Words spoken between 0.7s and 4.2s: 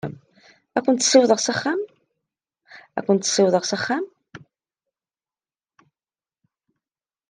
Ad kent-ssiwḍeɣ s axxam?